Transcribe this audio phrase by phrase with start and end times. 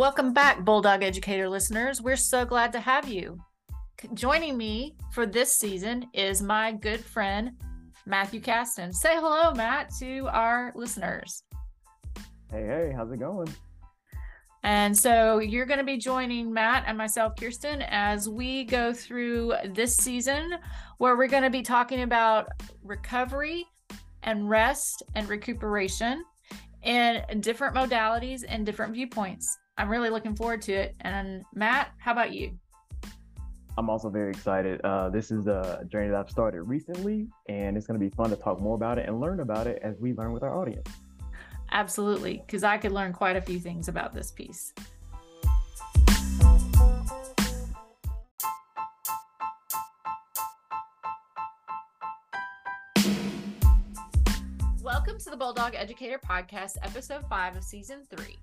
[0.00, 2.00] Welcome back, Bulldog Educator listeners.
[2.00, 3.38] We're so glad to have you.
[4.14, 7.50] Joining me for this season is my good friend,
[8.06, 8.94] Matthew Caston.
[8.94, 11.42] Say hello, Matt, to our listeners.
[12.50, 13.48] Hey, hey, how's it going?
[14.62, 19.52] And so you're going to be joining Matt and myself, Kirsten, as we go through
[19.74, 20.54] this season
[20.96, 22.48] where we're going to be talking about
[22.82, 23.66] recovery
[24.22, 26.24] and rest and recuperation
[26.84, 29.58] in different modalities and different viewpoints.
[29.76, 30.94] I'm really looking forward to it.
[31.00, 32.58] And Matt, how about you?
[33.78, 34.80] I'm also very excited.
[34.82, 38.28] Uh, this is a journey that I've started recently, and it's going to be fun
[38.30, 40.88] to talk more about it and learn about it as we learn with our audience.
[41.72, 44.74] Absolutely, because I could learn quite a few things about this piece.
[54.82, 58.36] Welcome to the Bulldog Educator Podcast, episode five of season three.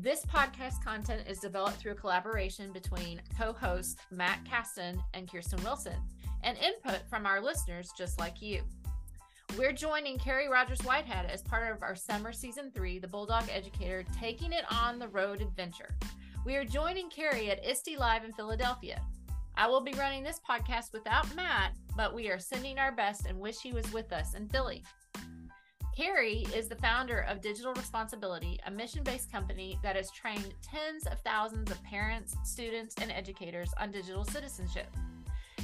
[0.00, 5.60] This podcast content is developed through a collaboration between co host Matt Caston and Kirsten
[5.64, 5.96] Wilson,
[6.44, 8.62] and input from our listeners just like you.
[9.58, 14.04] We're joining Carrie Rogers Whitehead as part of our summer season three, The Bulldog Educator,
[14.20, 15.96] taking it on the road adventure.
[16.46, 19.02] We are joining Carrie at ISTE Live in Philadelphia.
[19.56, 23.36] I will be running this podcast without Matt, but we are sending our best and
[23.36, 24.84] wish he was with us in Philly.
[25.98, 31.08] Carrie is the founder of Digital ResponsAbility, a mission based company that has trained tens
[31.08, 34.86] of thousands of parents, students, and educators on digital citizenship.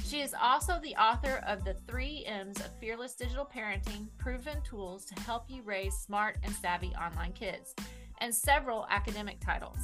[0.05, 5.05] She is also the author of the three M's of Fearless Digital Parenting Proven Tools
[5.05, 7.73] to Help You Raise Smart and Savvy Online Kids,
[8.19, 9.77] and several academic titles.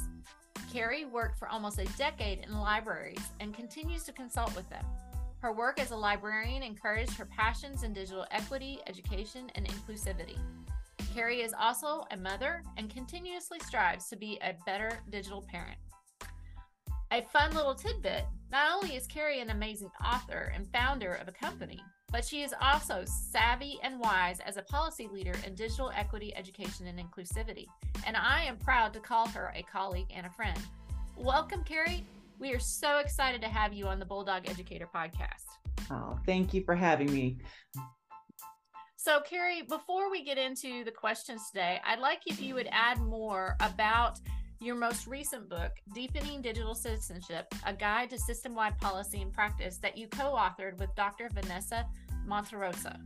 [0.70, 4.84] Carrie worked for almost a decade in libraries and continues to consult with them.
[5.42, 10.38] Her work as a librarian encouraged her passions in digital equity, education, and inclusivity.
[11.12, 15.78] Carrie is also a mother and continuously strives to be a better digital parent.
[17.10, 21.32] A fun little tidbit not only is Carrie an amazing author and founder of a
[21.32, 21.80] company,
[22.12, 26.86] but she is also savvy and wise as a policy leader in digital equity, education,
[26.86, 27.66] and inclusivity.
[28.06, 30.60] And I am proud to call her a colleague and a friend.
[31.16, 32.06] Welcome, Carrie.
[32.38, 35.44] We are so excited to have you on the Bulldog Educator podcast.
[35.90, 37.38] Oh, thank you for having me.
[38.96, 42.98] So, Carrie, before we get into the questions today, I'd like if you would add
[43.00, 44.18] more about
[44.60, 49.78] your most recent book, Deepening Digital Citizenship A Guide to System Wide Policy and Practice,
[49.78, 51.30] that you co authored with Dr.
[51.34, 51.84] Vanessa
[52.28, 52.96] Monterosa.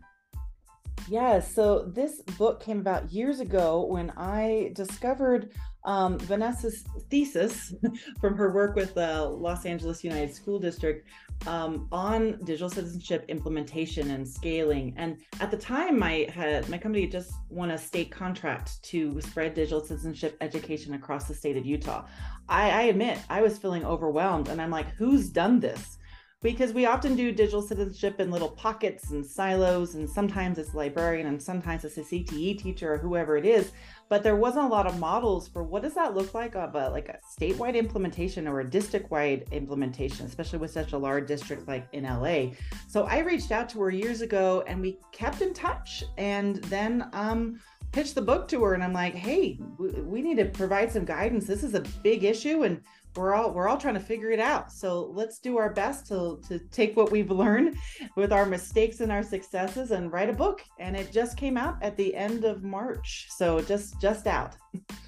[1.08, 5.52] Yeah, so this book came about years ago when I discovered
[5.86, 7.74] um, Vanessa's thesis
[8.20, 11.08] from her work with the Los Angeles Unified School District
[11.46, 14.94] um, on digital citizenship implementation and scaling.
[14.96, 19.54] And at the time, my had my company just won a state contract to spread
[19.54, 22.04] digital citizenship education across the state of Utah.
[22.48, 25.98] I, I admit I was feeling overwhelmed, and I'm like, who's done this?
[26.42, 30.76] Because we often do digital citizenship in little pockets and silos and sometimes it's a
[30.76, 33.72] librarian and sometimes it's a cte teacher or whoever it is.
[34.08, 36.90] But there wasn't a lot of models for what does that look like of a
[36.90, 41.88] like a statewide implementation or a district-wide implementation especially with such a large district like
[41.92, 42.44] in la
[42.88, 47.08] so i reached out to her years ago and we kept in touch and then
[47.12, 47.58] um
[47.90, 51.46] pitched the book to her and i'm like hey we need to provide some guidance.
[51.46, 52.80] This is a big issue and
[53.16, 54.72] we're all we're all trying to figure it out.
[54.72, 57.76] So let's do our best to to take what we've learned
[58.16, 60.62] with our mistakes and our successes and write a book.
[60.78, 63.26] And it just came out at the end of march.
[63.30, 64.56] So just just out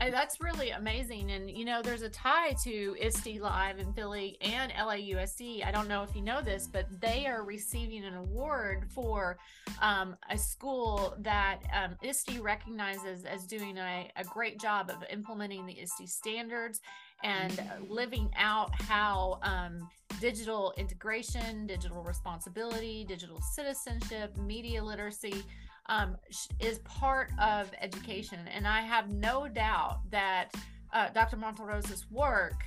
[0.00, 1.30] And that's really amazing.
[1.30, 5.64] And, you know, there's a tie to ISTE Live in Philly and LAUSD.
[5.64, 9.36] I don't know if you know this, but they are receiving an award for
[9.82, 15.66] um, a school that um, ISTE recognizes as doing a, a great job of implementing
[15.66, 16.80] the ISTE standards
[17.22, 19.86] and living out how um,
[20.18, 25.44] digital integration, digital responsibility, digital citizenship, media literacy
[25.90, 26.16] um,
[26.60, 28.38] is part of education.
[28.54, 30.54] And I have no doubt that
[30.94, 31.36] uh, Dr.
[31.36, 32.64] Monterosa's work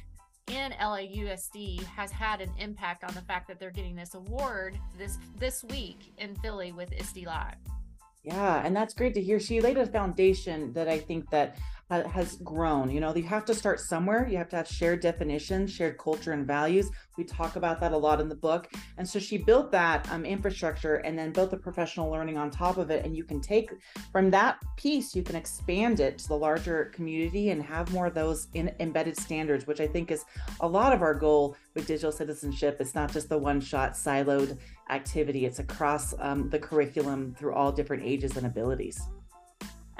[0.48, 5.18] in LAUSD has had an impact on the fact that they're getting this award this
[5.40, 7.56] this week in Philly with ISTE Live.
[8.24, 9.40] Yeah, and that's great to hear.
[9.40, 11.58] She laid a foundation that I think that
[12.02, 12.90] has grown.
[12.90, 14.28] You know, you have to start somewhere.
[14.28, 16.90] You have to have shared definitions, shared culture and values.
[17.18, 18.72] We talk about that a lot in the book.
[18.98, 22.78] And so she built that um, infrastructure and then built the professional learning on top
[22.78, 23.06] of it.
[23.06, 23.72] And you can take
[24.12, 28.14] from that piece, you can expand it to the larger community and have more of
[28.14, 30.26] those in, embedded standards, which I think is
[30.62, 32.78] a lot of our goal with digital citizenship.
[32.80, 34.58] It's not just the one shot siloed
[34.90, 39.02] activity, it's across um, the curriculum through all different ages and abilities.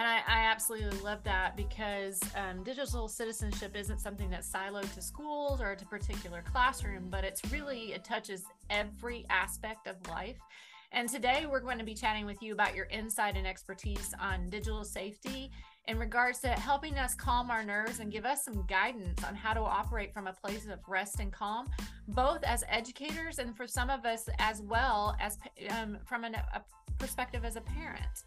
[0.04, 5.02] And I, I absolutely love that because um, digital citizenship isn't something that's siloed to
[5.02, 10.36] schools or to particular classroom, but it's really, it touches every aspect of life.
[10.92, 14.50] And today we're going to be chatting with you about your insight and expertise on
[14.50, 15.50] digital safety
[15.88, 19.54] in regards to helping us calm our nerves and give us some guidance on how
[19.54, 21.70] to operate from a place of rest and calm,
[22.10, 25.38] both as educators and for some of us as well as
[25.70, 26.62] um, from an, a
[27.00, 28.26] perspective as a parent.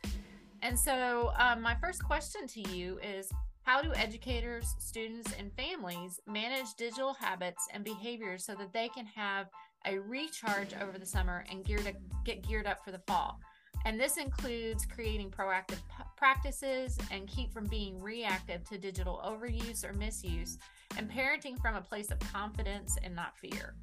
[0.62, 3.31] And so, um, my first question to you is
[3.62, 9.06] How do educators, students, and families manage digital habits and behaviors so that they can
[9.06, 9.49] have
[9.87, 11.93] a recharge over the summer and gear to
[12.25, 13.38] get geared up for the fall?
[13.85, 19.88] And this includes creating proactive p- practices and keep from being reactive to digital overuse
[19.88, 20.58] or misuse,
[20.97, 23.75] and parenting from a place of confidence and not fear.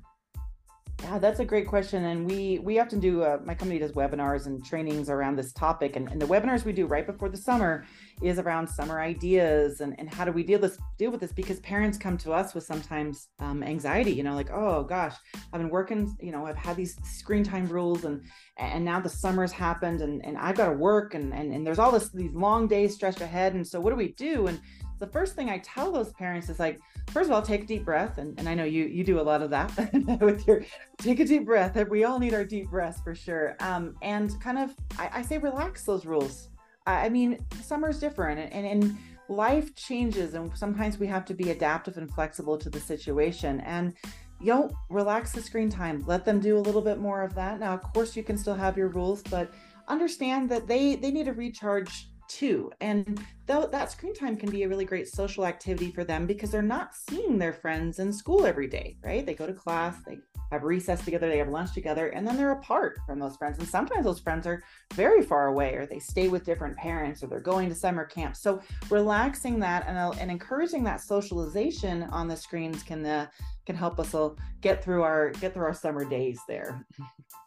[1.03, 3.23] Yeah, that's a great question, and we we often do.
[3.23, 6.71] Uh, my company does webinars and trainings around this topic, and, and the webinars we
[6.71, 7.85] do right before the summer
[8.21, 11.59] is around summer ideas and, and how do we deal this deal with this because
[11.59, 14.11] parents come to us with sometimes um, anxiety.
[14.11, 15.13] You know, like oh gosh,
[15.51, 16.15] I've been working.
[16.21, 18.21] You know, I've had these screen time rules, and
[18.55, 21.79] and now the summer's happened, and and I've got to work, and and and there's
[21.79, 24.47] all this these long days stretched ahead, and so what do we do?
[24.47, 24.61] And
[24.99, 26.79] the first thing I tell those parents is like,
[27.11, 28.17] first of all, take a deep breath.
[28.17, 29.71] And, and I know you you do a lot of that
[30.21, 30.63] with your
[30.97, 31.75] take a deep breath.
[31.89, 33.55] We all need our deep breaths for sure.
[33.59, 36.49] Um, and kind of I, I say relax those rules.
[36.85, 38.97] I, I mean, summer's different and, and, and
[39.29, 43.61] life changes and sometimes we have to be adaptive and flexible to the situation.
[43.61, 43.93] And
[44.39, 46.03] you know, relax the screen time.
[46.05, 47.59] Let them do a little bit more of that.
[47.59, 49.53] Now, of course, you can still have your rules, but
[49.87, 52.71] understand that they they need to recharge too.
[52.81, 56.51] And though that screen time can be a really great social activity for them because
[56.51, 59.25] they're not seeing their friends in school every day, right?
[59.25, 60.19] They go to class, they
[60.51, 63.59] have recess together, they have lunch together, and then they're apart from those friends.
[63.59, 67.27] And sometimes those friends are very far away, or they stay with different parents, or
[67.27, 68.35] they're going to summer camp.
[68.35, 73.27] So relaxing that and, uh, and encouraging that socialization on the screens can uh,
[73.65, 76.85] can help us all get through our get through our summer days there.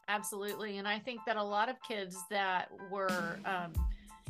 [0.08, 3.73] Absolutely, and I think that a lot of kids that were um,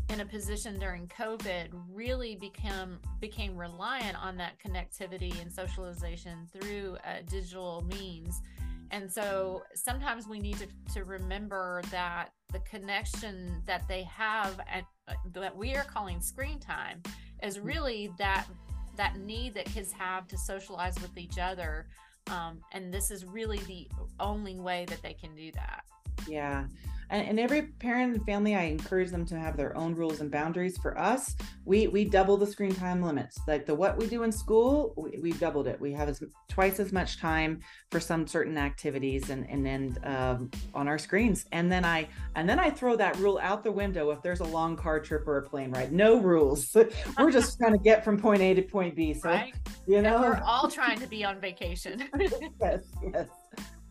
[0.09, 6.97] in a position during COVID really become became reliant on that connectivity and socialization through
[7.05, 8.41] uh, digital means.
[8.93, 14.87] And so sometimes we need to, to remember that the connection that they have and
[15.09, 17.03] uh, that we are calling screen time
[17.43, 17.67] is mm-hmm.
[17.67, 18.47] really that
[18.97, 21.87] that need that kids have to socialize with each other.
[22.31, 23.89] Um, and this is really the
[24.19, 25.83] only way that they can do that.
[26.29, 26.67] Yeah
[27.11, 30.31] and, and every parent and family i encourage them to have their own rules and
[30.31, 30.77] boundaries.
[30.79, 33.39] For us we we double the screen time limits.
[33.47, 35.81] Like the what we do in school we, we've doubled it.
[35.81, 37.61] We have as twice as much time
[37.91, 41.47] for some certain activities and and then um, on our screens.
[41.53, 44.45] And then i and then i throw that rule out the window if there's a
[44.45, 45.93] long car trip or a plane ride.
[45.93, 46.77] No rules.
[47.19, 49.15] We're just trying to get from point a to point b.
[49.15, 49.55] So right.
[49.87, 50.17] you know?
[50.17, 52.09] and we're all trying to be on vacation.
[52.61, 53.29] Yes yes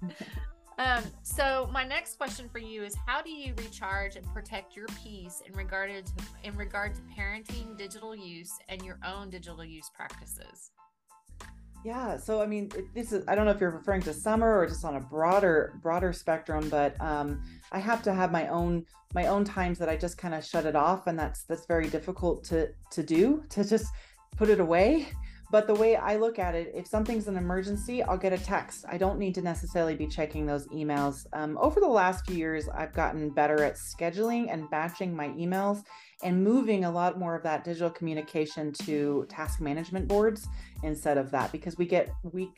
[0.78, 4.88] um, so my next question for you is how do you recharge and protect your
[5.04, 9.90] peace in regard to in regard to parenting digital use and your own digital use
[9.96, 10.72] practices?
[11.86, 14.66] Yeah, so I mean, this is I don't know if you're referring to summer or
[14.66, 19.28] just on a broader broader spectrum, but um, I have to have my own my
[19.28, 22.44] own times that I just kind of shut it off, and that's that's very difficult
[22.46, 23.94] to to do to just
[24.36, 25.08] put it away.
[25.52, 28.86] But the way I look at it, if something's an emergency, I'll get a text.
[28.90, 31.28] I don't need to necessarily be checking those emails.
[31.34, 35.84] Um, over the last few years, I've gotten better at scheduling and batching my emails
[36.24, 40.48] and moving a lot more of that digital communication to task management boards
[40.84, 42.52] instead of that because we get we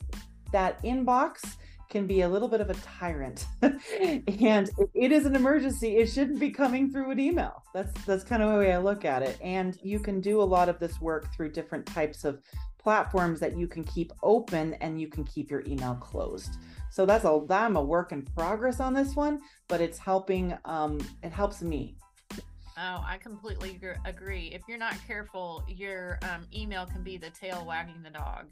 [0.52, 1.58] that inbox
[1.90, 6.08] can be a little bit of a tyrant and if it is an emergency it
[6.08, 9.24] shouldn't be coming through an email that's that's kind of the way i look at
[9.24, 12.42] it and you can do a lot of this work through different types of
[12.88, 16.56] platforms that you can keep open and you can keep your email closed.
[16.90, 20.58] So that's a I'm a work in progress on this one, but it's helping.
[20.64, 21.98] Um, it helps me.
[22.32, 24.52] Oh, I completely agree.
[24.54, 28.46] If you're not careful, your um, email can be the tail wagging the dog,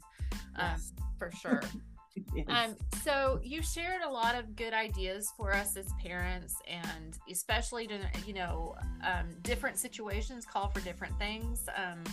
[0.56, 0.92] um, yes.
[1.18, 1.62] for sure.
[2.34, 2.44] yes.
[2.46, 7.86] Um, so you shared a lot of good ideas for us as parents, and especially
[7.86, 11.66] to you know, um, different situations call for different things.
[11.74, 12.04] Um,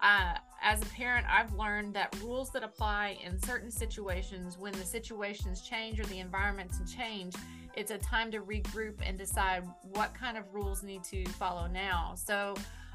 [0.00, 4.84] uh, as a parent, I've learned that rules that apply in certain situations, when the
[4.84, 7.34] situations change or the environments change,
[7.74, 12.14] it's a time to regroup and decide what kind of rules need to follow now.
[12.16, 12.54] So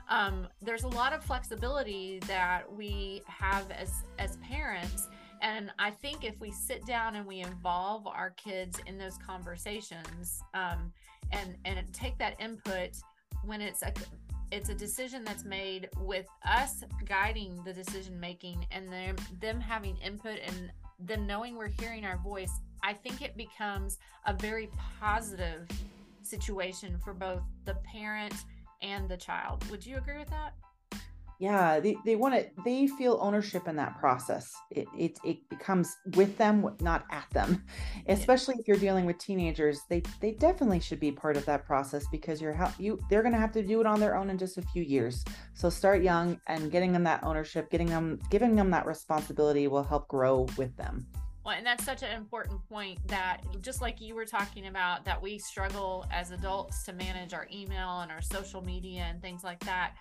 [0.09, 5.09] um, there's a lot of flexibility that we have as as parents.
[5.41, 10.41] And I think if we sit down and we involve our kids in those conversations
[10.53, 10.91] um,
[11.31, 12.91] and and take that input
[13.44, 13.94] when it's a
[14.51, 19.98] it's a decision that's made with us guiding the decision making and them them having
[19.98, 25.67] input and them knowing we're hearing our voice i think it becomes a very positive
[26.22, 28.34] situation for both the parent
[28.82, 29.67] and the child.
[29.70, 30.53] Would you agree with that
[31.39, 34.53] yeah they, they want to they feel ownership in that process.
[34.72, 37.63] It, it it becomes with them not at them.
[38.08, 42.06] Especially if you're dealing with teenagers they they definitely should be part of that process
[42.12, 44.38] because you're how you they're going to have to do it on their own in
[44.38, 45.24] just a few years.
[45.53, 49.84] So start young and getting them that ownership getting them giving them that responsibility will
[49.84, 51.08] help grow with them.
[51.48, 55.22] Well, and that's such an important point that just like you were talking about, that
[55.22, 59.62] we struggle as adults to manage our email and our social media and things like
[59.62, 59.94] that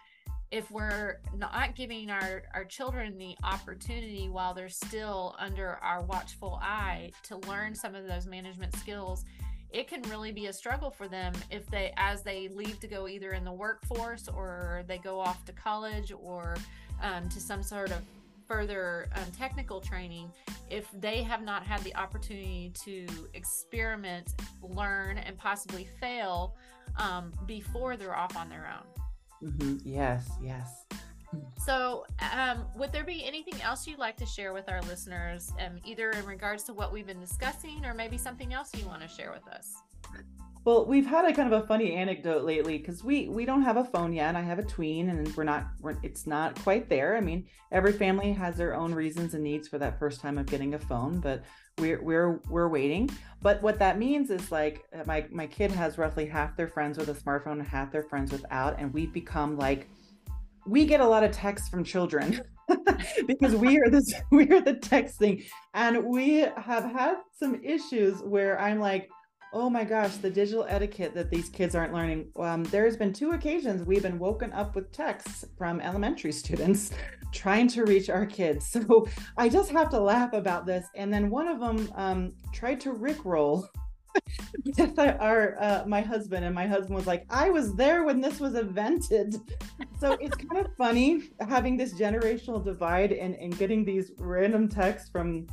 [0.51, 6.59] if we're not giving our, our children the opportunity while they're still under our watchful
[6.63, 9.25] eye to learn some of those management skills
[9.71, 13.09] it can really be a struggle for them if they as they leave to go
[13.09, 16.57] either in the workforce or they go off to college or
[17.03, 18.01] um, to some sort of
[18.49, 20.31] further um, technical training.
[20.71, 26.55] If they have not had the opportunity to experiment learn and possibly fail
[26.97, 29.06] um, before they're off on their own
[29.43, 29.77] Mm-hmm.
[29.85, 30.85] Yes, yes.
[31.59, 35.79] So, um, would there be anything else you'd like to share with our listeners, um,
[35.85, 39.09] either in regards to what we've been discussing or maybe something else you want to
[39.09, 39.75] share with us?
[40.67, 43.77] Well, we've had a kind of a funny anecdote lately because we we don't have
[43.77, 44.35] a phone yet.
[44.35, 47.17] I have a tween, and we're not we're, it's not quite there.
[47.17, 50.47] I mean, every family has their own reasons and needs for that first time of
[50.47, 51.45] getting a phone, but
[51.79, 53.09] we're we're we're waiting.
[53.43, 56.99] But what that means is like uh, my my kid has roughly half their friends
[56.99, 59.89] with a smartphone and half their friends without, and we've become like
[60.67, 62.41] we get a lot of texts from children.
[63.29, 68.61] because we are this we are the texting and we have had some issues where
[68.61, 69.09] i'm like
[69.53, 72.31] oh my gosh, the digital etiquette that these kids aren't learning.
[72.37, 76.91] Um, there's been two occasions we've been woken up with texts from elementary students
[77.33, 78.77] trying to reach our kids.
[78.87, 80.87] So I just have to laugh about this.
[80.95, 83.67] And then one of them um, tried to rickroll
[84.99, 88.55] our uh, my husband, and my husband was like, "I was there when this was
[88.55, 89.37] invented."
[89.99, 95.11] So it's kind of funny having this generational divide and and getting these random texts
[95.11, 95.47] from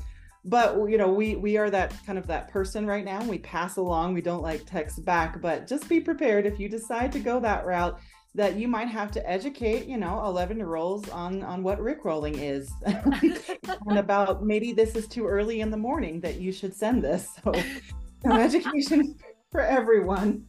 [0.46, 3.24] but you know we we are that kind of that person right now.
[3.24, 4.14] We pass along.
[4.14, 6.46] We don't like text back but just be prepared.
[6.46, 8.00] If you decide to go that route
[8.36, 12.38] that you might have to educate you know 11 year olds on on what rickrolling
[12.40, 12.72] is.
[13.88, 17.38] And about maybe this is too early in the morning that you should send this.
[17.44, 17.54] So
[18.32, 19.16] education
[19.52, 20.46] for everyone.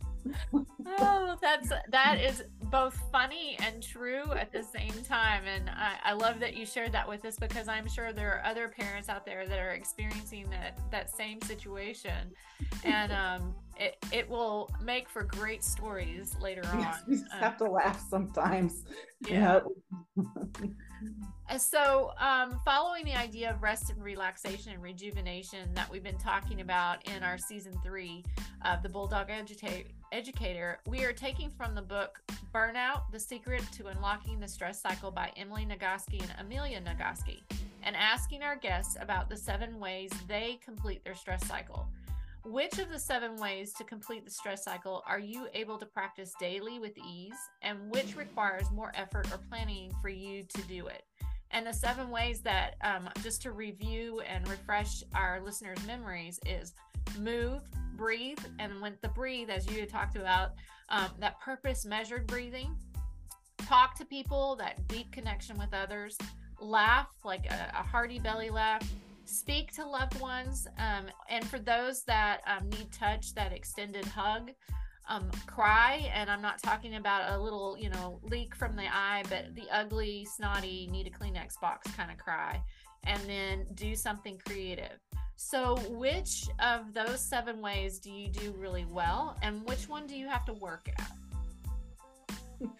[0.86, 2.42] Oh, that's that is
[2.74, 5.44] both funny and true at the same time.
[5.46, 8.44] And I, I, love that you shared that with us because I'm sure there are
[8.44, 12.32] other parents out there that are experiencing that that same situation.
[12.82, 16.94] And um, it it will make for great stories later yes, on.
[17.06, 18.82] We just um, have to laugh sometimes.
[19.26, 19.60] Yeah.
[21.48, 21.56] yeah.
[21.56, 26.60] so, um, following the idea of rest and relaxation and rejuvenation that we've been talking
[26.60, 28.22] about in our season three
[28.66, 32.20] of the Bulldog Educa- Educator, we are taking from the book
[32.54, 37.42] Burnout The Secret to Unlocking the Stress Cycle by Emily Nagoski and Amelia Nagoski
[37.82, 41.86] and asking our guests about the seven ways they complete their stress cycle.
[42.44, 46.34] Which of the seven ways to complete the stress cycle are you able to practice
[46.38, 47.32] daily with ease,
[47.62, 51.04] and which requires more effort or planning for you to do it?
[51.52, 56.74] And the seven ways that, um, just to review and refresh our listeners' memories, is
[57.18, 57.62] move,
[57.96, 60.52] breathe, and when the breathe, as you had talked about,
[60.88, 62.76] um, that purpose measured breathing,
[63.58, 66.16] talk to people, that deep connection with others,
[66.60, 68.82] laugh like a, a hearty belly laugh,
[69.24, 74.50] speak to loved ones, um, and for those that um, need touch, that extended hug
[75.08, 76.10] um, cry.
[76.14, 79.64] And i'm not talking about a little you know leak from the eye but the
[79.70, 82.62] ugly snotty need a kleenex box kind of cry.
[83.06, 84.98] And then do something creative
[85.36, 90.16] so which of those seven ways do you do really well and which one do
[90.16, 91.10] you have to work at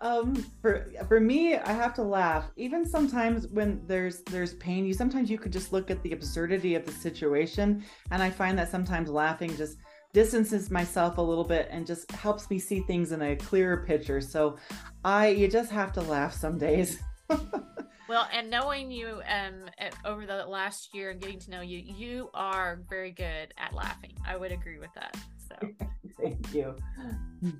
[0.00, 4.92] um for for me i have to laugh even sometimes when there's there's pain you
[4.92, 8.68] sometimes you could just look at the absurdity of the situation and i find that
[8.68, 9.76] sometimes laughing just
[10.12, 14.20] distances myself a little bit and just helps me see things in a clearer picture.
[14.20, 14.56] So
[15.04, 17.00] I you just have to laugh some days.
[18.10, 19.70] well, and knowing you um
[20.04, 24.12] over the last year and getting to know you, you are very good at laughing.
[24.26, 25.16] I would agree with that.
[25.48, 25.86] So
[26.20, 26.74] thank you.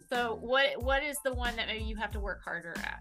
[0.08, 2.98] So what what is the one that maybe you have to work harder at?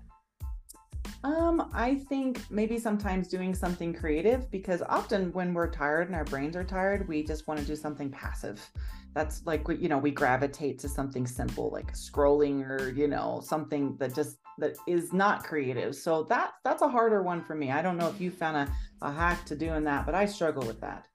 [1.24, 6.24] Um, I think maybe sometimes doing something creative because often when we're tired and our
[6.24, 8.66] brains are tired, we just want to do something passive.
[9.14, 13.98] That's like you know, we gravitate to something simple like scrolling or you know, something
[13.98, 15.96] that just that is not creative.
[15.96, 17.72] So that that's a harder one for me.
[17.72, 18.72] I don't know if you found a,
[19.02, 21.08] a hack to doing that, but I struggle with that.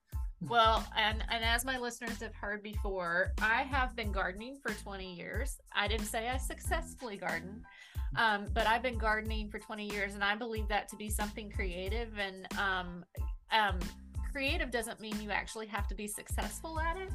[0.48, 5.14] Well, and and as my listeners have heard before, I have been gardening for 20
[5.14, 5.56] years.
[5.74, 7.62] I didn't say I successfully garden,
[8.16, 11.50] um, but I've been gardening for 20 years, and I believe that to be something
[11.50, 12.18] creative.
[12.18, 13.04] And um,
[13.50, 13.78] um,
[14.32, 17.12] creative doesn't mean you actually have to be successful at it.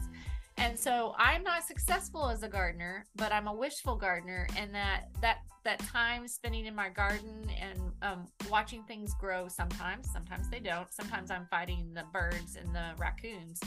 [0.58, 5.06] And so I'm not successful as a gardener, but I'm a wishful gardener, and that
[5.22, 9.48] that that time spending in my garden and um, watching things grow.
[9.48, 10.92] Sometimes, sometimes they don't.
[10.94, 13.62] Sometimes I'm fighting the birds and the raccoons.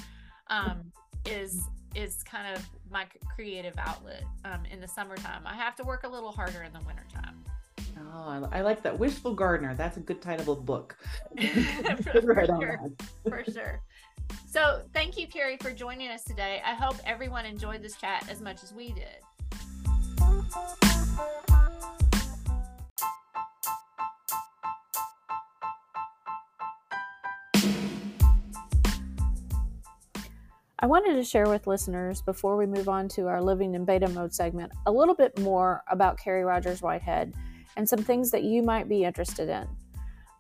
[0.49, 0.93] Um,
[1.25, 5.43] is is kind of my creative outlet um, in the summertime.
[5.47, 7.45] I have to work a little harder in the wintertime.
[8.15, 8.99] Oh, I like that.
[8.99, 9.75] Wishful Gardener.
[9.75, 10.97] That's a good title of a book.
[12.13, 12.81] for, right sure.
[13.29, 13.81] for sure.
[14.47, 16.63] So, thank you, Carrie, for joining us today.
[16.65, 20.92] I hope everyone enjoyed this chat as much as we did.
[30.83, 34.09] I wanted to share with listeners before we move on to our living in beta
[34.09, 37.33] mode segment a little bit more about Carrie Rogers Whitehead
[37.77, 39.69] and some things that you might be interested in.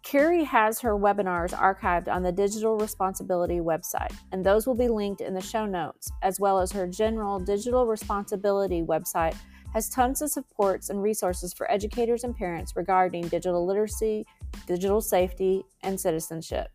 [0.03, 5.21] Carrie has her webinars archived on the Digital ResponsAbility website, and those will be linked
[5.21, 9.37] in the show notes, as well as her general digital responsibility website
[9.73, 14.27] has tons of supports and resources for educators and parents regarding digital literacy,
[14.67, 16.69] digital safety, and citizenship.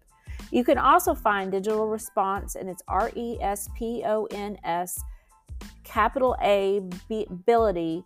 [0.52, 5.02] You can also find Digital Response and its R E S P O N S
[5.84, 6.82] capital A
[7.30, 8.04] ability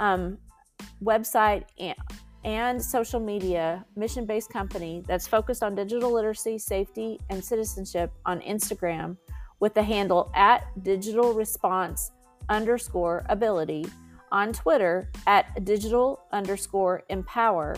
[0.00, 0.38] um,
[1.02, 1.96] website and,
[2.44, 8.40] and social media mission based company that's focused on digital literacy, safety, and citizenship on
[8.40, 9.16] Instagram
[9.60, 12.10] with the handle at digital response
[12.48, 13.86] underscore ability,
[14.30, 17.76] on Twitter at digital underscore empower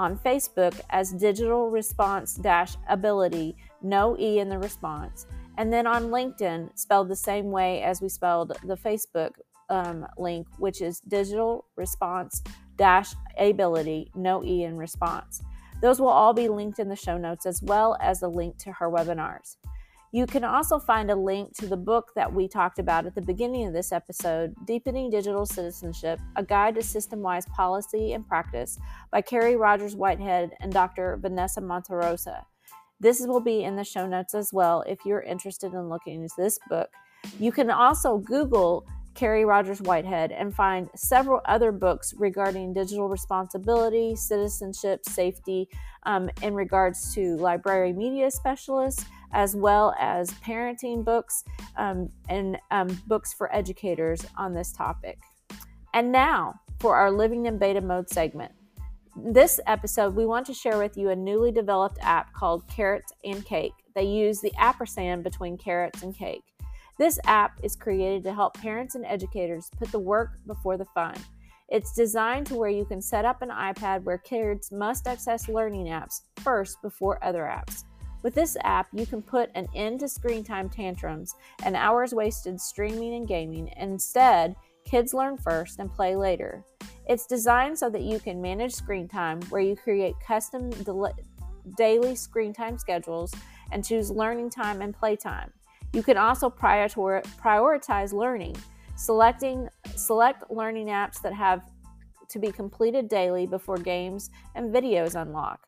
[0.00, 5.26] on Facebook as Digital Response Dash Ability, no E in the response,
[5.58, 9.32] and then on LinkedIn, spelled the same way as we spelled the Facebook
[9.68, 12.42] um, link, which is Digital Response
[12.76, 15.42] Dash Ability, no E in response.
[15.82, 18.72] Those will all be linked in the show notes as well as a link to
[18.72, 19.56] her webinars.
[20.12, 23.22] You can also find a link to the book that we talked about at the
[23.22, 28.76] beginning of this episode, Deepening Digital Citizenship A Guide to System Wise Policy and Practice
[29.12, 31.16] by Carrie Rogers Whitehead and Dr.
[31.22, 32.44] Vanessa Monterosa.
[32.98, 36.34] This will be in the show notes as well if you're interested in looking into
[36.36, 36.90] this book.
[37.38, 44.16] You can also Google Carrie Rogers Whitehead and find several other books regarding digital responsibility,
[44.16, 45.68] citizenship, safety,
[46.04, 51.44] um, in regards to library media specialists as well as parenting books
[51.76, 55.18] um, and um, books for educators on this topic.
[55.94, 58.52] And now for our Living in Beta Mode segment.
[59.16, 63.44] This episode, we want to share with you a newly developed app called Carrots and
[63.44, 63.72] Cake.
[63.94, 66.44] They use the ampersand between carrots and cake.
[66.96, 71.16] This app is created to help parents and educators put the work before the fun.
[71.68, 75.86] It's designed to where you can set up an iPad where kids must access learning
[75.86, 77.84] apps first before other apps.
[78.22, 82.60] With this app, you can put an end to screen time tantrums and hours wasted
[82.60, 83.72] streaming and gaming.
[83.78, 86.62] Instead, kids learn first and play later.
[87.08, 90.70] It's designed so that you can manage screen time where you create custom
[91.76, 93.32] daily screen time schedules
[93.72, 95.50] and choose learning time and playtime.
[95.92, 98.56] You can also prioritize learning,
[98.96, 101.62] selecting select learning apps that have
[102.28, 105.66] to be completed daily before games and videos unlock.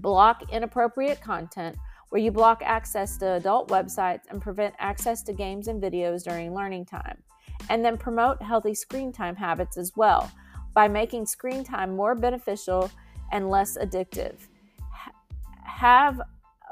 [0.00, 1.76] Block inappropriate content,
[2.08, 6.54] where you block access to adult websites and prevent access to games and videos during
[6.54, 7.22] learning time.
[7.68, 10.30] And then promote healthy screen time habits as well
[10.74, 12.90] by making screen time more beneficial
[13.32, 14.36] and less addictive.
[15.64, 16.20] Have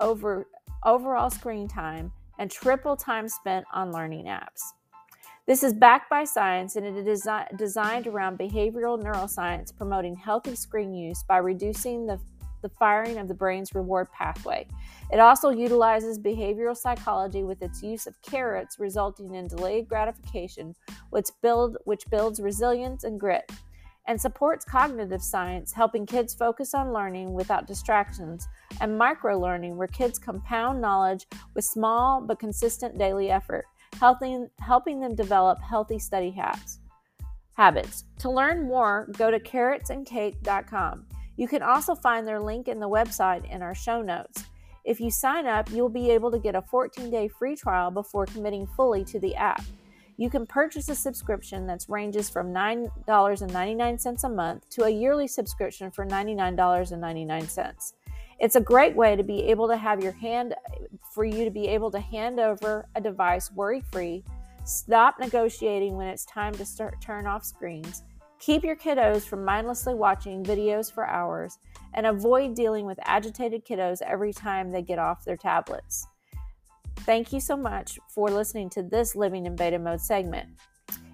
[0.01, 0.47] over
[0.85, 4.63] overall screen time and triple time spent on learning apps.
[5.47, 10.93] This is backed by science and it is designed around behavioral neuroscience promoting healthy screen
[10.93, 12.21] use by reducing the
[12.63, 14.67] the firing of the brain's reward pathway.
[15.11, 20.75] It also utilizes behavioral psychology with its use of carrots, resulting in delayed gratification,
[21.11, 23.51] which, build, which builds resilience and grit,
[24.07, 28.49] and supports cognitive science, helping kids focus on learning without distractions,
[28.81, 33.67] and micro learning, where kids compound knowledge with small but consistent daily effort,
[34.01, 36.81] helping, helping them develop healthy study habits.
[37.53, 38.05] Habits.
[38.21, 41.07] To learn more, go to carrotsandcake.com.
[41.39, 44.45] You can also find their link in the website in our show notes.
[44.85, 48.27] If you sign up, you'll be able to get a 14 day free trial before
[48.27, 49.63] committing fully to the app.
[50.17, 55.93] You can purchase a subscription that ranges from $9.99 a month to a yearly subscription
[55.93, 57.93] for $99.99.
[58.41, 60.57] It's a great way to be able to have your hand
[61.15, 64.25] for you to be able to hand over a device worry free,
[64.65, 68.03] stop negotiating when it's time to start turn off screens,
[68.39, 71.59] keep your kiddos from mindlessly watching videos for hours,
[71.95, 76.07] and avoid dealing with agitated kiddos every time they get off their tablets.
[77.01, 80.49] Thank you so much for listening to this Living in Beta Mode segment.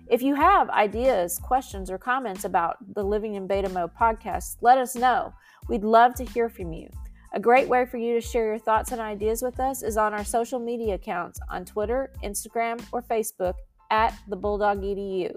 [0.08, 4.76] If you have ideas, questions, or comments about the Living in Beta Mode podcast, let
[4.76, 5.32] us know.
[5.68, 6.88] We'd love to hear from you.
[7.32, 10.12] A great way for you to share your thoughts and ideas with us is on
[10.12, 13.54] our social media accounts on Twitter, Instagram, or Facebook
[13.90, 15.34] at the Bulldog EDU.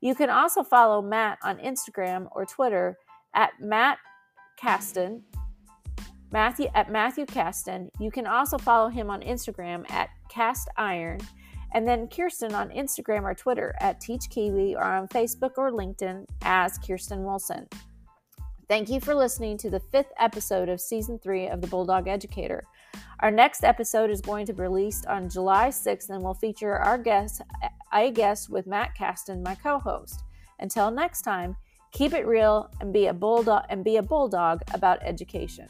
[0.00, 2.96] You can also follow Matt on Instagram or Twitter
[3.34, 3.98] at Matt
[4.58, 5.22] Caston,
[6.32, 7.90] Matthew at Matthew Caston.
[7.98, 11.20] You can also follow him on Instagram at Cast Iron,
[11.72, 16.24] and then Kirsten on Instagram or Twitter at Teach Kiwi or on Facebook or LinkedIn
[16.42, 17.66] as Kirsten Wilson.
[18.68, 22.64] Thank you for listening to the fifth episode of season three of The Bulldog Educator.
[23.20, 26.96] Our next episode is going to be released on July 6th and will feature our
[26.96, 27.42] guest,
[27.92, 30.24] I guest with Matt Caston, my co-host.
[30.58, 31.56] Until next time,
[31.92, 35.66] keep it real and be a bulldog and be a bulldog about education.